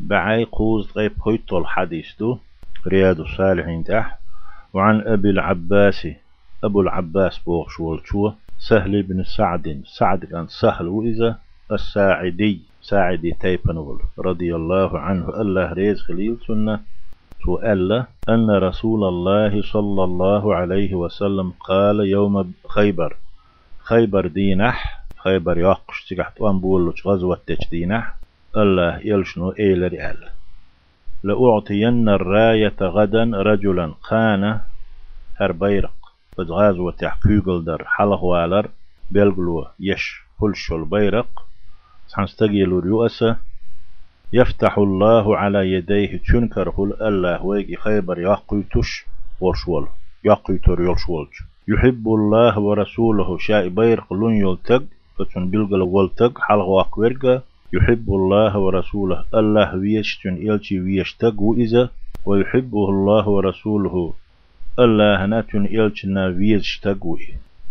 بعي 0.00 0.44
قوز 0.44 0.92
غيب 0.96 1.12
هيتو 1.26 1.58
الحديث 1.58 2.18
دو 2.18 2.38
رياض 2.86 3.20
الصالحين 3.20 3.84
تح 3.84 4.18
وعن 4.74 5.00
أبي 5.00 5.30
العباس 5.30 6.08
أبو 6.64 6.80
العباس 6.80 7.38
بوغ 7.38 7.68
شو 8.04 8.32
سهل 8.58 9.02
بن 9.02 9.24
سعد 9.24 9.82
سعد 9.86 10.24
كان 10.24 10.46
سهل 10.46 10.88
وإذا 10.88 11.38
الساعدي 11.72 12.60
ساعدي 12.82 13.32
تيبنول 13.40 14.00
رضي 14.18 14.54
الله 14.54 14.98
عنه 14.98 15.40
الله 15.40 15.72
ريز 15.72 16.00
خليل 16.00 16.36
سنة. 16.46 16.80
سؤال 17.44 18.04
أن 18.28 18.50
رسول 18.50 19.08
الله 19.08 19.62
صلى 19.62 20.04
الله 20.04 20.54
عليه 20.54 20.94
وسلم 20.94 21.52
قال 21.60 22.00
يوم 22.00 22.52
خيبر 22.68 23.16
خيبر 23.78 24.26
دينح 24.26 25.04
خيبر 25.16 25.58
يقش 25.58 26.08
تقحت 26.08 26.40
وانبولوش 26.40 27.06
غزوة 27.06 27.40
دينح. 27.70 28.19
الله 28.56 29.00
يلشنو 29.04 29.50
إيلر 29.50 29.92
أل 30.10 30.28
لأعطين 31.22 32.08
الراية 32.08 32.76
غدا 32.80 33.24
رجلا 33.24 33.94
خان 34.00 34.60
هر 35.36 35.52
بيرق 35.52 35.94
غزوة 36.40 36.92
تحقيق 36.92 37.58
در 37.58 37.84
حلق 37.86 38.22
والر 38.22 38.68
بلغلو 39.10 39.66
يش 39.80 40.20
هلشو 40.42 40.76
البيرق 40.76 41.46
سنستقيلو 42.06 42.78
ريؤسة 42.78 43.36
يفتح 44.32 44.78
الله 44.78 45.36
على 45.36 45.72
يديه 45.72 46.20
تنكره 46.28 46.92
الله 47.00 47.44
ويجي 47.44 47.76
خيبر 47.76 48.18
يقيتش 48.18 49.04
ورشول 49.40 49.88
يقيتر 50.24 50.80
يلشولج. 50.80 51.32
يحب 51.68 52.08
الله 52.08 52.58
ورسوله 52.58 53.38
شاء 53.38 53.68
بيرق 53.68 54.12
لون 54.12 54.34
يلتق 54.34 54.82
فتن 55.18 55.50
بلغل 55.50 55.82
والتق 55.82 56.38
حلق 56.38 56.64
واقورغا 56.64 57.42
يحب 57.72 58.06
الله 58.08 58.58
ورسوله. 58.58 59.24
الله 59.34 59.76
ويشتن 59.76 60.34
إلشي 60.50 60.80
ويشتق 60.80 61.40
وإذا 61.40 61.90
ويحبه 62.26 62.88
الله 62.88 63.28
ورسوله. 63.28 64.14
الله 64.78 65.26
ناتن 65.26 65.64
إلشنا 65.66 66.26
ويشتق 66.26 67.16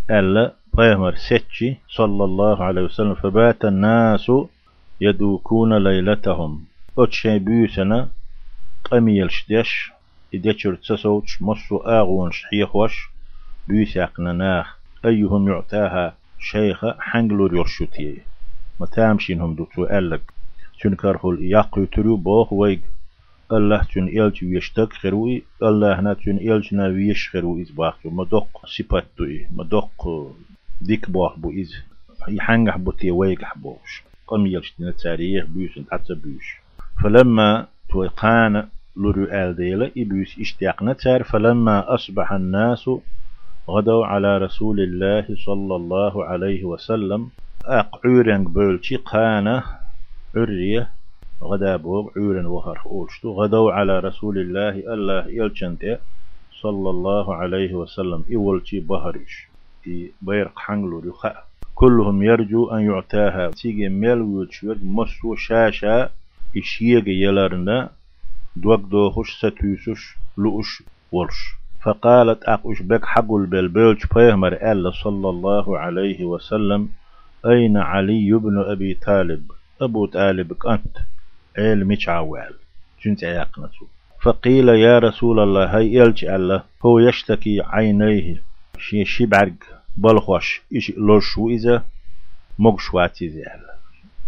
ألا 0.09 0.53
بيمر 0.73 1.15
ستشي 1.15 1.77
صلى 1.89 2.23
الله 2.23 2.63
عليه 2.63 2.81
وسلم. 2.81 3.15
فبات 3.15 3.65
الناس 3.65 4.31
يدوكون 5.01 5.83
ليلتهم. 5.83 6.65
أتشي 6.97 7.39
بيوسنا 7.39 8.09
قميل 8.83 9.31
شدش 9.31 9.91
إدشر 10.35 10.75
تسوتش 10.75 11.41
مصو 11.41 11.77
آغون 11.77 12.31
شحيخوش. 12.31 13.09
بيساقنا 13.67 14.33
ناخ 14.33 14.77
أيهم 15.05 15.47
يعتاها 15.47 16.15
شيخ 16.39 16.85
حنجلور 16.99 17.55
يرشوتي. 17.55 18.21
ما 18.79 18.85
تامشينهم 18.85 19.55
دوتو 19.55 19.83
ألق 19.83 20.21
تنكرهل 20.81 21.37
يقو 21.41 21.85
ترو 21.85 22.17
بوخ 22.17 22.53
ويق 22.53 22.81
الله 23.51 23.83
تون 23.83 24.07
إلج 24.07 24.45
ويشتك 24.45 24.93
خروي 24.93 25.43
الله 25.63 26.01
نا 26.01 26.13
تون 26.13 26.37
إلج 26.37 26.75
نا 26.75 26.87
ويش 26.87 27.29
خروي 27.29 27.61
إز 27.61 27.71
باختو 27.71 28.09
ما 28.09 28.23
دوق 28.23 28.65
سيباتو 28.65 29.25
ما 29.51 29.63
دوق 29.63 30.07
ديك 30.81 31.09
بوخ 31.09 31.39
بو 31.39 31.51
إز 31.51 31.71
يحنجح 32.27 32.77
بوتي 32.77 33.11
ويقح 33.11 33.57
بوش 33.57 34.03
قم 34.27 34.45
يلشتنا 34.47 34.91
تاريخ 34.91 35.45
بيوس 35.45 35.79
حتى 35.91 36.13
بيوش 36.13 36.57
فلما 37.03 37.67
توقان 37.89 38.67
لورو 38.95 39.23
آل 39.23 39.91
إبيوس 39.97 40.39
اشتياقنا 40.39 40.93
تار 40.93 41.23
فلما 41.23 41.93
أصبح 41.93 42.31
الناس 42.31 42.89
غدوا 43.69 44.05
على 44.05 44.37
رسول 44.37 44.79
الله 44.79 45.25
صلى 45.45 45.75
الله 45.75 46.25
عليه 46.25 46.63
وسلم. 46.63 47.29
أقعورن 47.65 48.43
بولشي 48.43 48.95
قانا 48.95 49.63
عرية 50.35 50.89
غدا 51.43 51.75
بوب 51.75 52.11
عورن 52.17 52.45
وهر 52.45 52.81
أولشتو 52.85 53.31
غدوا 53.31 53.71
على 53.71 53.99
رسول 53.99 54.37
الله 54.37 54.93
الله 54.93 55.27
يلچنت 55.27 55.99
صلى 56.61 56.89
الله 56.89 57.35
عليه 57.35 57.73
وسلم 57.73 58.25
إولشي 58.35 58.79
بهرش 58.79 59.47
إي 59.87 60.11
بيرق 60.21 60.59
حنغلو 60.59 60.99
رخاء 60.99 61.45
كلهم 61.75 62.23
يرجو 62.23 62.69
أن 62.69 62.81
يعتاها 62.81 63.51
تيجي 63.51 63.89
ميل 63.89 64.21
ويلشيوك 64.21 64.77
مسو 64.83 65.35
شاشا 65.35 66.09
إشيغ 66.57 67.07
يلارنا 67.07 67.89
دوك 68.55 68.81
دوخش 68.81 69.29
ستوسش 69.37 70.15
لؤش 70.37 70.83
ورش. 71.11 71.39
فقالت 71.83 72.43
أقش 72.43 72.81
بك 72.81 73.05
حقل 73.05 73.45
بالبيلش 73.45 74.05
بيهمر 74.15 74.53
ألا 74.53 74.91
صلى 74.91 75.29
الله 75.29 75.79
عليه 75.79 76.25
وسلم 76.25 76.89
أين 77.45 77.77
علي 77.77 78.31
بن 78.33 78.57
أبي 78.57 78.93
طالب؟ 78.93 79.51
أبو 79.81 80.05
طالب 80.05 80.53
أنت. 80.67 80.97
عيل 81.57 81.85
مش 81.85 82.09
عوال 82.09 82.53
جنت 83.05 83.23
عيقنته 83.23 83.87
فقيل 84.21 84.69
يا 84.69 84.99
رسول 84.99 85.39
الله 85.39 85.77
هاي 85.77 86.03
إلج 86.03 86.25
الله 86.25 86.63
هو 86.85 86.99
يشتكي 86.99 87.61
عينيه. 87.61 88.41
شي 88.77 89.05
شبعرق 89.05 89.53
بلخوش 89.97 90.61
إيش 90.75 90.91
لوشو 90.97 91.49
إذا؟ 91.49 91.83
مقشواتي 92.59 93.25
الله 93.27 93.75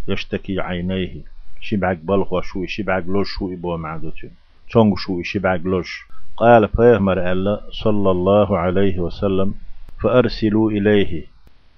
يشتكي 0.08 0.60
عينيه. 0.60 1.22
شبعك 1.62 1.98
بلخوش 1.98 2.58
شبعك 2.66 3.04
لوشو 3.08 3.54
إبو 3.54 3.78
معدوتو 3.78 4.28
تونغشو 4.72 5.24
شبعك 5.24 5.62
لوش 5.66 6.06
قال 6.38 6.68
فيهمر 6.68 7.32
الله 7.32 7.62
صلى 7.72 8.12
الله 8.12 8.58
عليه 8.58 9.00
وسلم 9.00 9.54
فأرسلوا 10.02 10.72
إليه. 10.72 11.26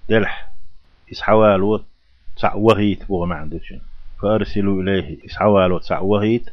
دلح. 0.09 0.52
إسحوالو 1.13 1.81
تسع 2.35 2.53
وهيت 2.55 3.07
بو 3.07 3.25
معدوتو 3.25 3.75
فأرسلوا 4.21 4.81
إليه 4.81 5.07
إسحوال 5.25 5.71
وتسع 5.71 5.99
وهيت 5.99 6.49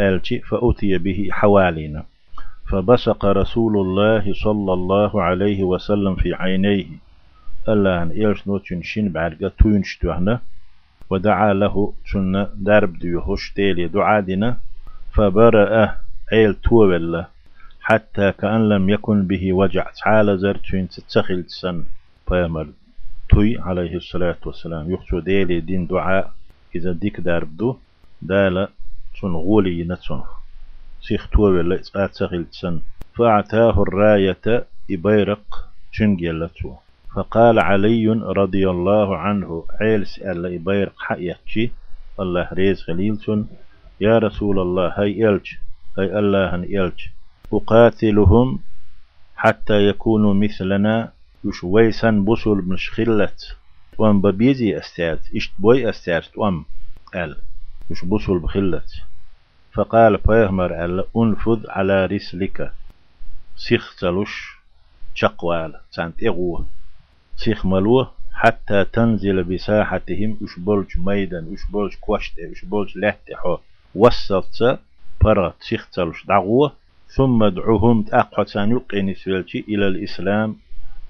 ألتي 0.00 0.38
فأتي 0.38 0.98
به 0.98 1.28
حوالينا. 1.30 2.04
فبصق 2.68 3.24
رسول 3.24 3.74
الله 3.76 4.24
صلى 4.44 4.72
الله 4.72 5.22
عليه 5.22 5.62
وسلم 5.62 6.14
في 6.16 6.34
عينيه. 6.34 6.86
ألا 7.68 8.02
أن 8.02 8.10
إلش 8.10 8.46
نوتشن 8.46 8.82
شين 8.82 9.08
بعرقة 9.12 9.52
توينشتوهنا 9.58 10.40
ودعا 11.10 11.52
له 11.52 11.92
شن 12.04 12.46
درب 12.54 12.98
ديوهش 12.98 13.52
تيلي 13.56 13.88
دعادنا. 13.88 14.58
فبرأ 15.12 15.96
عيل 16.32 16.54
توبل 16.54 17.24
حتى 17.80 18.32
كأن 18.32 18.68
لم 18.68 18.90
يكن 18.90 19.26
به 19.26 19.52
وجع. 19.52 19.86
تعالى 20.04 20.38
زرتين 20.38 20.88
تتسخل 20.88 21.44
سن. 21.46 21.84
فيمر 22.28 22.66
توي 23.34 23.58
عليه 23.58 23.96
الصلاة 23.96 24.36
والسلام. 24.46 24.92
يخشو 24.94 25.18
ديلي 25.18 25.60
دين 25.60 25.86
دعاء. 25.86 26.32
إذا 26.74 26.92
ديك 26.92 27.20
داربدو 27.20 27.76
دالا 28.22 28.68
تون 29.20 29.34
غولي 29.36 29.84
نتون 29.84 30.22
سيخ 31.02 31.28
توبي 31.30 31.62
لا 31.62 32.08
سخيل 32.12 32.44
تسن 32.44 32.80
فأعتاه 33.14 33.82
الراية 33.82 34.66
إبيرق 34.90 35.68
تنجلتو 35.98 36.74
فقال 37.14 37.58
علي 37.58 38.06
رضي 38.12 38.70
الله 38.70 39.16
عنه 39.16 39.64
عيل 39.80 40.06
سأل 40.06 40.46
إبيرق 40.54 40.94
حقيقتي 40.98 41.70
الله 42.20 42.48
ريز 42.52 42.82
خليلتون 42.82 43.48
يا 44.00 44.18
رسول 44.18 44.58
الله 44.58 44.88
هاي 44.98 45.28
إلج 45.28 45.46
هاي 45.98 46.18
الله 46.18 46.54
هن 46.54 46.62
إلج 46.64 46.98
أقاتلهم 47.52 48.58
حتى 49.36 49.88
يكونوا 49.88 50.34
مثلنا. 50.34 51.13
يش 51.44 51.64
ويسن 51.64 52.24
بصل 52.24 52.56
مش 52.56 52.90
خلت 52.90 53.56
وان 53.98 54.20
ببيزي 54.20 54.78
استعد 54.78 55.20
إشت 55.36 55.52
بوي 55.58 55.90
استعد 55.90 56.22
وام 56.36 56.64
قال 57.14 57.36
مش 57.90 58.04
بصل 58.04 58.38
بخلت. 58.38 58.90
فقال 59.72 60.16
بيهمر 60.16 60.72
قال 60.72 61.04
أنفذ 61.16 61.70
على 61.70 62.06
رسلك. 62.06 62.72
سيخ 63.56 63.96
تلوش 63.96 64.56
شقوال 65.14 65.74
سانت 65.90 66.22
اغوه 66.22 66.66
سيخ 67.36 67.66
ملوه 67.66 68.12
حتى 68.32 68.84
تنزل 68.84 69.44
بساحتهم 69.44 70.38
اشبولج 70.44 70.98
ميدان 70.98 71.54
اشبولج 71.54 71.94
كوشت 72.00 72.38
اشبولج 72.38 72.98
لحتحو 72.98 73.58
وصلت 73.94 74.78
برا 75.20 75.54
سيخ 75.60 75.90
تلوش 75.90 76.26
دعوه 76.26 76.72
ثم 77.08 77.42
ادعوهم 77.42 78.02
تأقوى 78.02 78.46
يقين 78.56 79.14
إلى 79.68 79.88
الإسلام. 79.88 80.56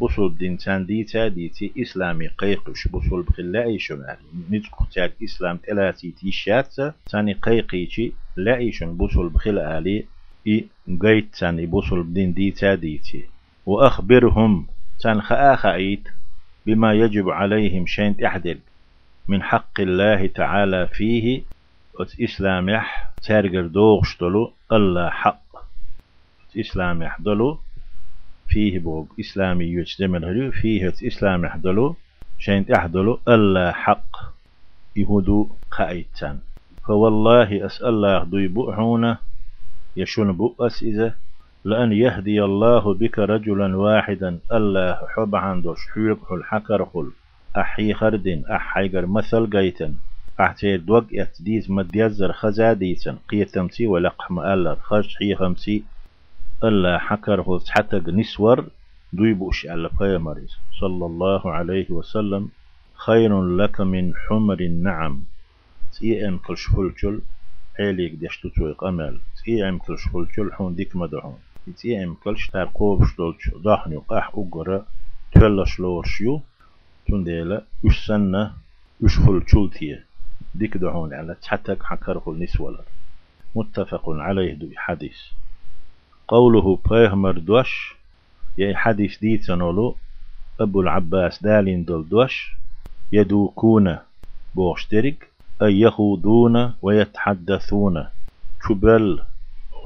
بوصل 0.00 0.36
دين 0.36 0.58
تان 0.58 0.86
ديتا 0.86 1.28
ديتي 1.28 1.72
إسلامي 1.78 2.26
قيقش 2.26 2.88
بوصل 2.88 3.22
بخلا 3.22 3.78
شمال 3.78 4.16
نتقو 4.50 4.84
تاك 4.94 5.12
إسلام 5.24 5.56
تلاتي 5.56 6.10
تيشات 6.10 6.74
تاني 7.10 7.32
قيقيتي 7.32 8.12
لا 8.36 8.56
إيشن 8.56 8.96
بوصل 8.96 9.28
بخلا 9.28 9.78
آلي 9.78 10.04
إي 10.46 10.66
قيت 11.02 11.34
تاني 11.34 11.66
بوصل 11.66 12.02
بدين 12.02 12.34
ديتا 12.34 12.74
ديتي 12.74 13.24
وأخبرهم 13.66 14.66
تان 15.00 15.22
خآخايت 15.22 16.08
بما 16.66 16.92
يجب 16.92 17.30
عليهم 17.30 17.86
شين 17.86 18.16
تحدل 18.16 18.58
من 19.28 19.42
حق 19.42 19.80
الله 19.80 20.26
تعالى 20.26 20.88
فيه 20.92 21.42
إسلام 22.24 22.68
يح 22.68 23.10
تارجر 23.22 23.66
دوغشتلو 23.66 24.52
الله 24.72 25.10
حق. 25.10 25.44
إسلام 26.60 27.02
يحضلو 27.02 27.58
فيه 28.54 28.78
بوغ 28.78 29.04
إسلامي 29.20 29.64
يجتمل 29.64 30.24
هلو 30.24 30.50
فيه 30.50 30.88
إسلام 30.88 31.44
يحضلو 31.44 31.96
شين 32.38 32.66
تحضلو 32.66 33.20
ألا 33.28 33.72
حق 33.72 34.16
يهودو 34.96 35.48
قائتان 35.70 36.38
فوالله 36.86 37.66
أسأل 37.66 37.88
الله 37.88 38.24
دوي 38.24 38.48
بؤحونا 38.48 39.18
يشون 39.96 40.32
بؤس 40.32 40.82
إذا 40.82 41.14
لأن 41.64 41.92
يهدي 41.92 42.44
الله 42.44 42.94
بك 42.94 43.18
رجلا 43.18 43.76
واحدا 43.76 44.38
الله 44.52 44.98
حب 45.14 45.34
عنده 45.34 45.74
شحيق 45.74 46.18
حل 46.28 46.44
حكر 46.44 46.84
خل 46.84 47.10
أحي 47.56 47.94
خردين 47.94 48.46
أحيقر 48.46 49.06
مثل 49.06 49.50
قيتن 49.50 49.94
أحتي 50.40 50.76
دوق 50.76 51.04
يتديز 51.12 51.70
مديزر 51.70 52.32
خزاديسن 52.32 53.16
قيتمسي 53.28 53.86
ولقح 53.86 54.30
ألا 54.30 54.76
خش 54.82 55.16
حي 55.16 55.34
خمسي. 55.34 55.84
ألا 56.62 56.98
حكر 56.98 57.42
خل 57.42 57.60
حتى 57.68 57.96
نسور 57.96 58.68
دويبوش 59.12 59.66
على 59.66 59.90
مريز 60.00 60.56
صلى 60.80 61.06
الله 61.06 61.52
عليه 61.52 61.90
وسلم. 61.90 62.48
خير 62.94 63.42
لك 63.42 63.80
من 63.80 64.14
حمر 64.14 64.60
النعم. 64.60 65.24
تي 65.92 66.28
أم 66.28 66.38
كل 66.38 66.58
شحول 66.58 67.20
عيليك 67.80 68.12
دشتو 68.14 68.48
توي 68.48 68.72
قمل. 68.72 69.20
تي 69.44 69.68
أم 69.68 69.78
كل 69.78 69.98
شحول 69.98 70.28
حون 70.52 70.74
ديك 70.74 70.96
مدعون 70.96 71.38
تي 71.76 72.04
أم 72.04 72.14
كل 72.14 72.38
شتار 72.38 72.70
قوب 72.74 73.04
شتولش 73.04 73.50
ضحني 73.54 73.96
قاح 73.96 74.30
أقرأ. 74.34 74.86
تولش 75.32 75.80
لورشيو 75.80 76.42
تنديلا. 77.08 77.64
وش 77.84 78.06
سنة. 78.06 78.52
وش 79.00 79.18
خل 79.18 79.70
تي. 79.70 79.98
ديك 80.54 80.76
دعون 80.76 81.14
على 81.14 81.36
تحتك 81.42 81.82
حكره 81.82 82.22
النسوة 82.28 82.84
متفق 83.54 84.04
عليه 84.08 84.54
دو 84.54 84.68
حديث. 84.76 85.18
قوله 86.28 86.78
بيهمر 86.90 87.38
دوش 87.38 87.96
يا 88.58 88.76
حديث 88.76 89.18
دي 89.18 89.38
تنولو 89.38 89.96
أبو 90.60 90.80
العباس 90.80 91.42
دالين 91.42 91.84
دول 91.84 92.08
دوش 92.08 92.56
يدوكون 93.12 93.98
بوشترك 94.54 95.28
أي 95.62 95.80
يخوضون 95.80 96.74
ويتحدثون. 96.82 98.06
شبل 98.68 99.20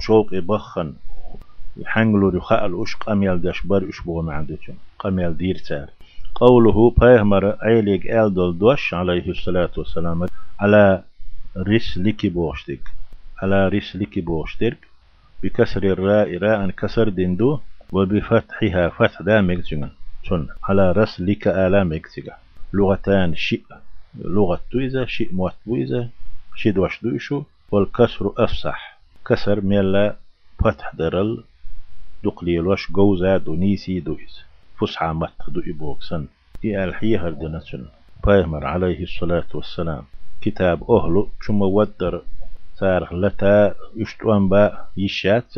شوق 0.01 0.35
بخن 0.35 0.93
يحنجلو 1.77 2.29
رخاء 2.29 2.83
أش 2.83 2.97
قميل 2.97 3.41
داش 3.41 3.67
بر 3.67 3.89
أشبه 3.89 4.23
معندتون 4.23 4.77
قميل 4.99 5.37
دير 5.37 5.59
تار 5.59 5.89
قوله 6.35 6.95
بيهمر 6.99 7.51
أيليك 7.51 8.07
آل 8.07 8.35
دول 8.35 8.59
دوش 8.59 8.95
عليه 8.95 9.31
الصلاة 9.31 9.71
والسلام 9.77 10.27
على 10.61 11.03
رسلك 11.59 12.27
بوشتك 12.27 12.81
على 13.43 13.69
رسلك 13.69 14.19
بوشتك 14.19 14.88
بكسر 15.43 15.83
الراء 15.83 16.39
راء 16.39 16.71
كسر 16.71 17.09
دندو 17.09 17.61
وبفتحها 17.93 18.89
فتح 18.89 19.23
دا 19.23 19.63
تون 20.25 20.49
على 20.65 20.93
رس 20.93 21.21
لك 21.21 21.49
آلا 21.49 22.01
لغتان 22.73 23.35
شيء 23.35 23.63
لغة 24.15 24.61
تويزة 24.71 25.05
شيء 25.05 25.29
موت 25.33 25.53
تويزة 25.65 26.09
شيء 26.57 26.73
دوش 26.73 27.03
دوشو 27.03 27.43
والكسر 27.71 28.33
أفصح 28.39 28.99
كسر 29.27 29.61
ميلا 29.61 30.17
فتح 30.65 30.95
درل 30.95 31.45
دقلي 32.25 32.59
الوش 32.59 32.93
جوزا 32.93 33.37
دونيسي 33.37 34.01
دويز. 34.01 34.43
فسحة 34.81 35.13
مت 35.13 35.31
دو 35.49 35.61
إبوكسن 35.67 36.27
إي 36.65 36.85
الحي 36.85 37.17
هردنتن 37.17 37.87
بايمر 38.27 38.67
عليه 38.67 39.03
الصلاة 39.03 39.47
والسلام. 39.55 40.05
كتاب 40.41 40.91
أهلو 40.91 41.29
شما 41.41 41.67
ودر 41.67 42.23
سار 42.79 43.15
لتا 43.15 43.75
يشتوان 43.97 44.49
با 44.49 44.63
يشات 44.97 45.53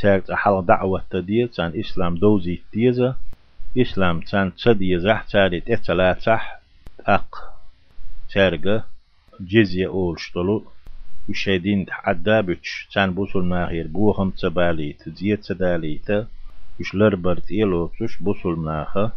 تاعت 0.00 0.30
حال 0.30 0.66
دعوة 0.66 1.02
تدير 1.10 1.46
تان 1.46 1.72
إسلام 1.80 2.14
دوزي 2.14 2.60
تيزا 2.72 3.14
إسلام 3.78 4.20
تان 4.20 4.52
تدي 4.56 4.98
زح 4.98 5.22
تاري 5.22 5.60
تتلا 5.60 6.12
تح 6.12 6.60
أق 7.06 7.30
تارجة 8.34 8.84
جزية 9.40 9.86
أول 9.86 10.20
شطلو 10.20 10.64
وشيدين 11.28 11.86
تحدى 11.86 12.42
بيتش 12.42 12.88
تان 12.92 13.14
بوصل 13.14 13.44
ناغير 13.48 13.86
بوهم 13.86 14.30
تبالي 14.30 14.92
تزيد 14.92 15.40
تدالي 15.40 15.98
تا 16.06 16.26
وش 16.80 16.94
لربرت 16.94 17.50
إيلو 17.50 17.86
تش 17.86 18.22
بوصل 18.22 18.64
ناخا 18.64 19.12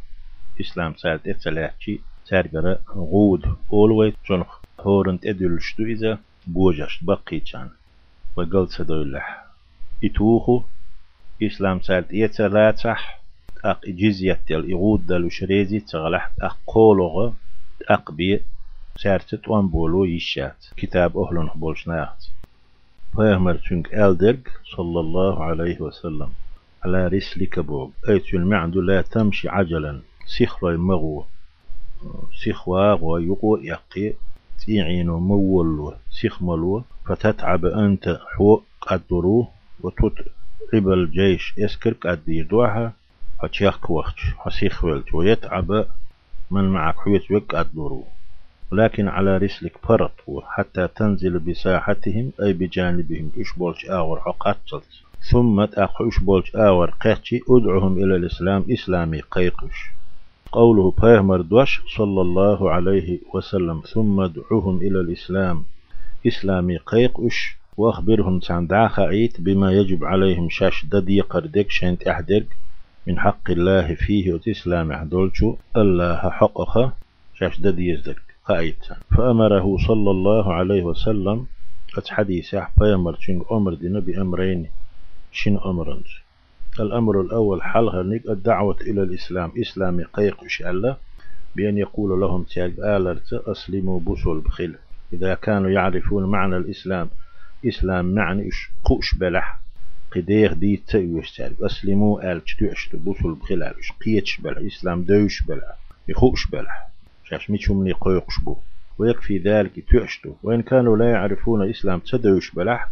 إسلام 0.61 0.93
تال 0.93 1.23
تتلاحشي 1.23 1.99
تارجة 2.27 2.79
غود 2.95 3.55
أولوي 3.73 4.13
تنخ 4.27 4.59
هورنت 4.79 5.25
أدلشتو 5.25 5.83
إذا. 5.83 6.17
بوجشت 6.53 7.03
بقي 7.03 7.39
كان 7.39 7.69
وقلت 8.35 8.69
سدولح 8.69 9.45
إتوخو 10.03 10.61
إسلام 11.43 11.81
سالت 11.81 12.07
يتلاتح 12.13 13.21
أق 13.65 13.85
جزية 13.85 14.39
تل 14.47 14.71
إغود 14.71 15.05
دلو 15.05 15.29
شريزي 15.29 15.79
تغلح 15.79 16.31
أق 16.41 16.57
قولغ 16.67 17.31
أق 17.89 18.11
بي 18.11 18.41
سارتت 18.97 19.47
وان 19.47 19.67
بولو 19.67 20.05
يشات 20.05 20.65
كتاب 20.77 21.17
أهلن 21.17 21.49
بولشناهت 21.55 22.23
فيهمر 23.15 23.55
تنك 23.69 23.93
ألدرق 23.93 24.43
صلى 24.75 24.99
الله 24.99 25.43
عليه 25.43 25.81
وسلم 25.81 26.29
على 26.83 27.07
رسلك 27.07 27.59
بوغ 27.59 27.89
أيت 28.09 28.33
المعد 28.33 28.75
لا 28.77 29.01
تمشي 29.01 29.49
عجلا. 29.49 30.01
سخر 30.25 30.69
المغو 30.69 31.25
سخوا 32.43 32.93
ويقو 32.93 33.57
يقي 33.57 34.13
تيعينو 34.65 35.19
مولو 35.19 35.93
سخملو 36.11 36.83
فتتعب 37.05 37.65
أنت 37.65 38.19
حو 38.35 38.61
قدروه 38.81 39.47
وتتعب 39.81 40.87
الجيش 40.89 41.53
يسكر 41.57 41.93
قد 41.93 42.19
يدوها 42.27 42.93
هتشيخ 43.43 43.91
وقت 43.91 44.15
حسيخ 44.37 44.83
ولت 44.83 45.13
ويتعب 45.13 45.85
من 46.51 46.63
معك 46.69 46.95
حويت 46.95 47.31
وك 47.31 47.55
قدروه 47.55 48.03
ولكن 48.71 49.07
على 49.07 49.37
رسلك 49.37 49.77
فرط 49.83 50.11
حتى 50.47 50.87
تنزل 50.87 51.39
بساحتهم 51.39 52.31
أي 52.41 52.53
بجانبهم 52.53 53.31
إشبولش 53.37 53.85
آور 53.85 54.19
ثم 55.31 55.65
تأخ 55.65 56.01
إشبولش 56.01 56.55
آور 56.55 56.89
قاتشي 56.89 57.39
أدعهم 57.49 57.97
إلى 57.97 58.15
الإسلام 58.15 58.65
إسلامي 58.71 59.21
قيقش. 59.21 59.98
قوله 60.51 60.93
بيهمر 61.01 61.41
دوش 61.41 61.81
صلى 61.97 62.21
الله 62.21 62.71
عليه 62.71 63.19
وسلم 63.33 63.81
ثم 63.93 64.19
ادعوهم 64.19 64.77
إلى 64.77 64.99
الإسلام. 64.99 65.63
إسلامي 66.27 66.77
قيقش 66.77 67.57
وأخبرهم 67.77 68.39
عن 68.49 68.67
دعاخ 68.67 68.99
عيت 68.99 69.41
بما 69.41 69.71
يجب 69.71 70.05
عليهم 70.05 70.49
شاش 70.49 70.85
ددي 70.85 71.21
قردك 71.21 71.69
شنت 71.69 72.07
أحدك. 72.07 72.47
من 73.07 73.19
حق 73.19 73.51
الله 73.51 73.95
فيه 73.95 74.33
وتسلام 74.33 74.91
أحدولشو 74.91 75.55
الله 75.77 76.29
حقها 76.29 76.93
شاش 77.37 77.59
ددي 77.59 77.89
يزدك. 77.89 78.21
قايت 78.45 78.85
فأمره 79.17 79.77
صلى 79.87 80.11
الله 80.11 80.53
عليه 80.53 80.83
وسلم 80.83 81.45
حديث 82.09 82.55
بيامر 82.77 83.17
شن 83.19 83.41
أمر 83.51 83.73
دينا 83.73 83.99
بأمرين 83.99 84.67
شن 85.31 85.57
أمرنج 85.65 86.07
الأمر 86.79 87.21
الأول 87.21 87.63
حلها 87.63 88.01
الدعوة 88.01 88.77
إلى 88.81 89.03
الإسلام. 89.03 89.51
إسلامي 89.61 90.03
قيق 90.03 90.43
الله 90.61 90.97
بأن 91.55 91.77
يقول 91.77 92.19
لهم 92.19 92.43
تياج 92.43 92.79
آلرت 92.79 93.33
أسلموا 93.33 93.99
بسول 93.99 94.39
بخيل. 94.39 94.75
إذا 95.13 95.33
كانوا 95.33 95.69
يعرفون 95.69 96.25
معنى 96.31 96.57
الإسلام 96.57 97.09
إسلام 97.67 98.05
معنى 98.15 98.49
قوش 98.83 99.15
بلح. 99.15 99.59
قدير 100.15 100.53
دي 100.53 100.83
تأيوش 100.87 101.31
تارك 101.31 101.61
أسلموا 101.61 102.31
آل 102.31 102.43
تشتوش 102.43 102.95
بسول 102.95 103.35
بخيل 103.35 103.63
إش 103.63 103.91
قيتش 104.05 104.41
بلح 104.41 104.57
إسلام 104.57 105.03
دوش 105.03 105.43
بلح. 105.43 105.77
يخوش 106.07 106.47
بلح. 106.47 106.89
شاش 107.23 107.49
ميتشم 107.49 107.83
لي 107.83 107.91
قيقش 107.91 108.39
بو. 108.39 108.55
ويكفي 108.97 109.37
ذلك 109.37 109.89
تؤشتو 109.91 110.33
وإن 110.43 110.61
كانوا 110.61 110.97
لا 110.97 111.11
يعرفون 111.11 111.69
إسلام 111.69 111.99
تدوش 111.99 112.51
بلح. 112.55 112.89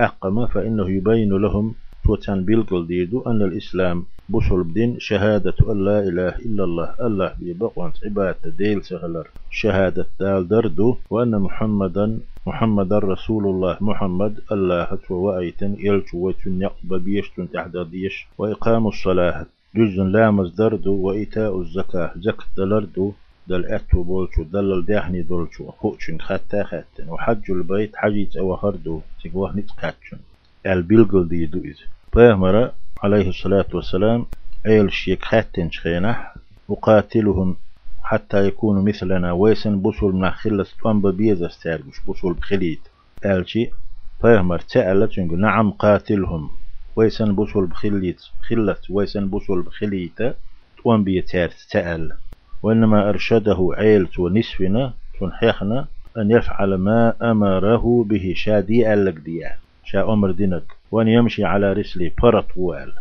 أقم 0.00 0.46
فإنه 0.46 0.90
يبين 0.90 1.28
لهم 1.28 1.74
توتان 2.04 2.44
بيلقل 2.44 2.86
ديدو 2.86 3.22
أن 3.30 3.42
الإسلام 3.42 4.04
بوصل 4.28 4.62
بدين 4.64 4.96
شهادة 4.98 5.54
أن 5.72 5.84
لا 5.84 5.98
إله 6.08 6.36
إلا 6.46 6.64
الله 6.64 6.94
الله 7.00 7.32
بيبقى 7.40 7.92
عبادة 8.04 8.50
ديل 8.58 8.84
سهلر 8.84 9.26
شهادة 9.50 10.06
دال 10.20 10.48
دردو 10.48 10.96
وأن 11.10 11.38
محمدا 11.46 12.18
محمد 12.46 12.92
رسول 12.92 13.44
الله 13.46 13.76
محمد 13.80 14.40
الله 14.52 14.98
وأيتن 15.10 15.72
إلش 15.86 16.14
ويتن 16.14 16.62
يقب 16.62 16.90
بيشتن 17.04 17.50
تحت 17.52 17.76
ديش. 17.76 18.26
وإقام 18.38 18.86
الصلاة 18.86 19.46
جزن 19.76 20.12
لامز 20.12 20.50
دردو 20.54 20.94
وإيتاء 20.94 21.60
الزكاة 21.60 22.12
زكاة 22.16 22.46
دلردو 22.56 23.12
دل 23.48 23.64
أتو 23.64 24.02
بولشو 24.02 24.42
دل 24.42 24.72
الدهني 24.72 25.22
دولشو 25.22 25.70
خوشن 25.70 26.18
خطا 26.18 26.62
خطن 26.62 27.08
وحج 27.08 27.50
البيت 27.50 27.96
حجيت 27.96 28.36
أو 28.36 28.54
هردو 28.54 29.00
تقوه 29.24 29.56
نتقاتشن. 29.56 30.18
البلغل 30.66 31.28
دي 31.28 31.46
دو 31.46 31.58
إذ 31.58 31.76
بامر 32.14 32.70
عليه 33.02 33.28
الصلاة 33.28 33.66
والسلام 33.74 34.26
أيل 34.66 34.92
شيك 34.92 35.24
خاتن 35.24 35.70
شخينح 35.70 36.34
وقاتلهم 36.68 37.56
حتى 38.02 38.46
يكونوا 38.46 38.82
مثلنا 38.82 39.32
ويسن 39.32 39.80
بصول 39.80 40.14
من 40.14 40.30
خلص 40.30 40.74
تنبا 40.84 41.10
بيزا 41.10 41.46
استارجش 41.46 42.00
بصول 42.08 42.34
بخليت 42.34 42.80
ألشي 43.24 43.70
بامر 44.22 44.58
تألا 44.58 45.06
تنقل 45.06 45.40
نعم 45.40 45.70
قاتلهم. 45.70 46.50
ويسن 46.96 47.34
بصول 47.34 47.66
بخليت 47.66 48.20
خلت 48.48 48.90
ويسن 48.90 49.28
بصول 49.28 49.62
بخليت 49.62 50.36
تنبا 50.84 51.20
تارت 51.20 51.66
تأل. 51.70 52.12
وإنما 52.62 53.08
أرشده 53.08 53.70
عيلت 53.76 54.18
ونسفنا 54.18 54.92
تنحيخنا 55.20 55.86
أن 56.18 56.30
يفعل 56.30 56.74
ما 56.74 57.14
أمره 57.30 58.04
به 58.08 58.32
شادي 58.36 58.92
ألق 58.94 59.14
ديال 59.24 59.63
شا 59.94 60.12
أمر 60.12 60.30
دينك 60.30 60.64
وأن 60.90 61.08
يمشي 61.08 61.44
على 61.44 61.72
رسلي 61.72 62.10
فرط 62.10 62.56
وال. 62.56 62.92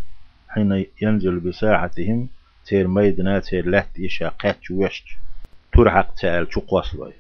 حين 0.49 0.85
ينزل 1.01 1.39
بساحتهم 1.39 2.27
تير 2.65 2.87
ميدنا 2.87 3.39
تير 3.39 3.69
لحت 3.69 3.99
إشا 3.99 4.27
قاتش 4.27 4.71
وشت 4.71 5.03
ترحق 5.73 6.13
تال 6.13 6.49
تقوصلوي 6.49 7.13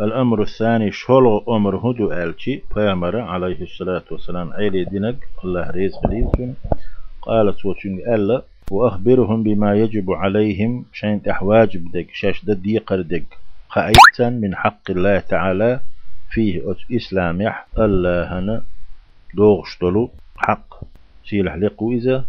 الأمر 0.00 0.42
الثاني 0.42 0.92
شلو 0.92 1.38
أمر 1.38 1.76
هدو 1.76 2.12
ألشي 2.12 2.62
فيامر 2.74 3.20
عليه 3.20 3.62
الصلاة 3.62 4.04
والسلام 4.10 4.52
عيلي 4.52 4.84
دينك 4.84 5.16
الله 5.44 5.70
رزق 5.70 6.06
ليكم 6.06 6.54
قالت 7.22 7.66
وشن 7.66 7.94
ألا 8.14 8.42
وأخبرهم 8.70 9.42
بما 9.42 9.74
يجب 9.74 10.12
عليهم 10.12 10.84
شين 10.92 11.22
تحواج 11.22 11.76
بدك 11.76 12.06
شاش 12.12 12.44
ددي 12.44 12.78
قردك. 12.78 13.24
قايتا 13.70 14.28
من 14.30 14.54
حق 14.54 14.90
الله 14.90 15.18
تعالى 15.18 15.80
فيه 16.30 16.62
إسلام 16.92 17.52
الله 17.78 18.64
دوغشتلو 19.36 20.10
حق 20.36 20.68
سيلح 21.28 21.54
لقو 21.54 21.92
إذا 21.92 22.24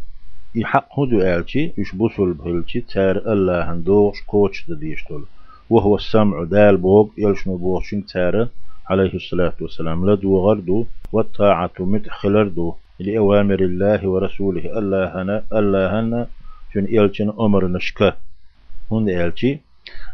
يحق 0.55 0.99
هدو 0.99 1.21
آلشي 1.21 1.71
يش 1.77 1.95
بوصل 1.95 2.33
بهلشي 2.33 2.81
تار 2.81 3.15
الله 3.33 3.71
هن 3.71 3.83
دوغش 3.83 4.21
كوتش 4.27 4.65
دديشتلو 4.69 5.25
وهو 5.69 5.95
السمع 5.95 6.43
دال 6.43 6.77
بوغ 6.77 7.07
يلشنو 7.17 7.57
بوغ 7.57 7.81
شن 7.81 8.05
تار 8.05 8.47
عليه 8.89 9.13
الصلاة 9.13 9.53
والسلام 9.61 10.09
لدو 10.09 10.37
غردو 10.45 10.85
والطاعة 11.13 11.71
متخلردو 11.79 12.73
لأوامر 12.99 13.59
الله 13.59 14.07
ورسوله 14.07 14.79
الله 14.79 15.21
هنا 15.21 15.43
الله 15.53 15.99
هنا 15.99 16.27
شن 16.73 16.85
إلشن 16.99 17.29
أمر 17.39 17.67
نشكه. 17.67 18.13
هون 18.91 19.09
إلشي 19.09 19.59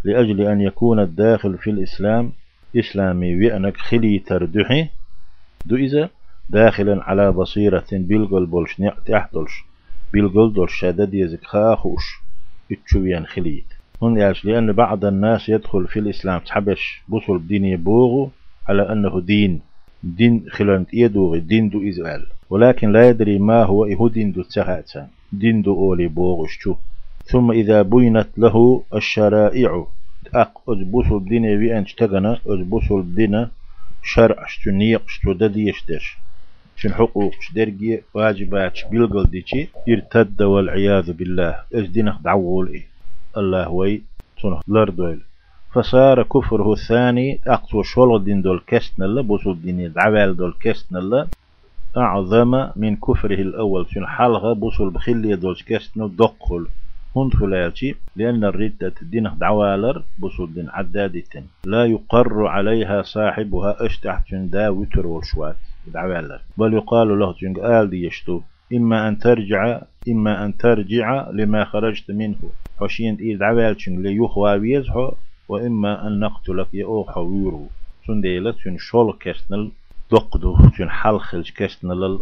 لأجل 0.03 0.41
أن 0.41 0.61
يكون 0.61 0.99
الداخل 0.99 1.57
في 1.57 1.69
الإسلام 1.69 2.31
إسلامي 2.77 3.35
وأنك 3.35 3.77
خلي 3.77 4.19
تردحي. 4.19 4.87
دو 5.65 5.75
إذا 5.75 6.09
داخلا 6.51 7.03
على 7.03 7.31
بصيرة 7.31 7.87
بلغل 7.91 8.45
بولش 8.45 8.79
نعتحدلش 8.79 9.63
بلغل 10.13 10.53
دولش 10.53 10.73
شدد 10.73 11.13
يزك 11.13 11.43
خاخوش 11.45 12.21
اتشويان 12.71 13.25
خليت 13.25 13.65
هون 14.03 14.17
يالش 14.17 14.45
لأن 14.45 14.71
بعض 14.71 15.05
الناس 15.05 15.49
يدخل 15.49 15.87
في 15.87 15.99
الإسلام 15.99 16.39
تحبش 16.39 17.01
بصل 17.09 17.37
بدين 17.37 17.65
يبوغو 17.65 18.29
على 18.69 18.91
أنه 18.91 19.21
دين. 19.21 19.61
دين 20.03 20.45
خلانت 20.49 20.93
يدوغ 20.93 21.37
دين 21.37 21.69
دو 21.69 21.89
إزرائيل. 21.89 22.25
ولكن 22.49 22.91
لا 22.91 23.09
يدري 23.09 23.39
ما 23.39 23.63
هو 23.63 23.85
إهو 23.85 24.07
دين 24.07 24.31
دو 24.31 24.41
تسهاتان 24.41 25.07
دين 25.33 25.61
دو 25.61 25.75
أولي 25.75 26.07
بوغشتو 26.07 26.75
ثم 27.25 27.51
إذا 27.51 27.81
بينت 27.81 28.29
له 28.37 28.83
الشرائع 28.95 29.87
أق 30.35 30.69
أزبوس 30.69 31.11
الدين 31.11 31.45
أنش 31.71 31.93
تغنى 31.93 32.37
أزبوس 32.47 32.91
الدين 32.91 33.47
شرع 34.03 34.45
شتنيق 34.47 35.03
شتدديشتش 35.07 36.17
شن 36.81 36.93
حقوق 36.93 37.33
شدرجي 37.41 38.01
واجبات 38.13 38.79
بيلقل 38.91 39.23
ديشي 39.23 39.69
ارتد 39.89 40.41
والعياذ 40.41 41.13
بالله. 41.13 41.55
اش 41.73 41.85
دينك 41.87 42.15
دعول 42.23 42.67
إيه 42.67 42.85
الله 43.37 43.69
وي 43.69 44.01
تنه 44.41 44.61
لردويل 44.67 45.19
فصار 45.73 46.23
كفره 46.23 46.73
الثاني 46.73 47.39
أقصو 47.47 47.83
شول 47.83 48.23
دين 48.23 48.41
دول 48.41 48.61
كستن 48.67 49.03
الله 49.03 49.21
بوسو 49.21 49.51
الدين 49.51 49.93
دعوال 49.93 50.37
دول 50.37 50.53
كستن 50.61 50.97
الله. 50.97 51.27
أعظم 51.97 52.69
من 52.75 52.95
كفره 52.95 53.41
الأول 53.41 53.85
شن 53.91 54.05
حلغة 54.05 54.53
بوسو 54.53 54.83
البخلية 54.85 55.35
دول 55.35 55.55
كستن 55.67 56.15
دقل. 56.15 56.67
هند 57.15 57.33
فلاتي 57.33 57.95
لأن 58.15 58.43
الردة 58.43 58.93
الدين 59.01 59.31
دعوالر 59.39 60.03
بوسو 60.19 60.43
الدين 60.43 60.69
عدادة. 60.69 61.43
لا 61.65 61.85
يقر 61.85 62.47
عليها 62.47 63.01
صاحبها 63.01 63.85
اشتحت 63.85 64.33
دا 64.33 64.69
وتر 64.69 65.07
والشوات. 65.07 65.55
دعوالر 65.87 66.41
بل 66.57 66.73
يقال 66.73 67.19
له 67.19 67.35
جنگ 67.41 67.59
آل 67.59 67.89
دي 67.89 68.05
يشتو. 68.05 68.41
إما 68.73 69.07
أن 69.07 69.17
ترجع 69.17 69.81
إما 70.09 70.45
أن 70.45 70.57
ترجع 70.57 71.29
لما 71.29 71.65
خرجت 71.65 72.11
منه. 72.11 72.37
حشين 72.79 73.15
إيه 73.15 73.35
دعوال 73.35 73.77
جنگ 73.77 73.99
ليخوا 73.99 74.53
ويزحو 74.55 75.11
وإما 75.49 76.07
أن 76.07 76.19
نقتلك 76.19 76.67
يأوح 76.73 77.17
ويرو 77.17 77.67
سنديلة 78.07 78.51
سن 78.51 78.77
شول 78.77 79.17
كسنل 79.19 79.71
دقدو 80.11 80.57
سن 80.77 80.89
حلخل 80.89 81.43
كسنل 81.43 82.19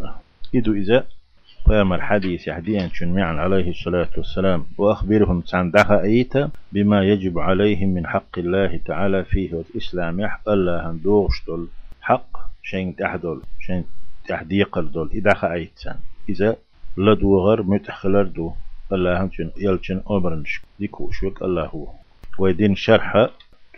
إدو 0.55 0.73
إذا 0.73 1.05
قام 1.65 1.93
الحديث 1.93 2.47
يحديان 2.47 2.89
شن 2.89 3.13
معن 3.15 3.39
عليه 3.39 3.69
الصلاة 3.69 4.09
والسلام. 4.17 4.65
وأخبرهم 4.77 5.43
عن 5.53 5.71
أيتا 5.91 6.49
بما 6.71 7.03
يجب 7.03 7.39
عليهم 7.39 7.89
من 7.89 8.07
حق 8.07 8.39
الله 8.39 8.79
تعالى 8.85 9.23
فيه 9.23 9.53
والإسلام 9.53 10.19
يحق. 10.19 10.49
الله 10.49 10.91
هندوغش 10.91 11.45
دول 11.47 11.67
حق. 12.01 12.48
شين 12.63 12.95
تحدول 12.95 13.41
شين 13.59 13.85
تحديق 14.27 14.79
دول. 14.79 15.09
إذا 15.13 15.53
أيتان 15.53 15.99
إذا 16.29 16.55
لدو 16.97 17.39
غر 17.39 17.63
متخلر 17.63 18.23
دو 18.23 18.51
الله 18.93 19.21
هم 19.23 19.31
شن 19.31 19.51
يلشن 19.57 20.01
أمرنش 20.11 20.61
ديكوش 20.79 21.23
وك 21.23 21.41
الله 21.41 21.65
هو. 21.65 21.87
ويدين 22.39 22.75
شرح 22.75 23.29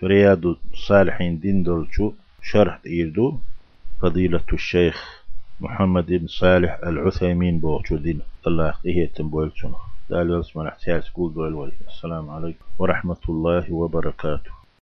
رياض 0.03 0.45
الصالحين 0.45 1.39
دين 1.39 1.63
دولشو 1.63 2.11
شرح 2.41 2.79
إيردو 2.85 3.37
فضيلة 4.01 4.43
الشيخ 4.53 5.23
محمد 5.59 6.05
بن 6.05 6.27
صالح 6.27 6.79
العثيمين 6.83 7.59
بوغشو 7.59 7.95
دين 7.97 8.21
الله 8.47 8.73
إيه 8.85 9.09
تنبويل 9.13 9.51
شنو 9.55 9.75
دال 10.09 10.31
يلسمن 10.31 10.67
احتياج 10.67 11.09
قول 11.15 11.71
السلام 11.87 12.29
عليكم 12.29 12.65
ورحمة 12.79 13.23
الله 13.29 13.73
وبركاته 13.73 14.60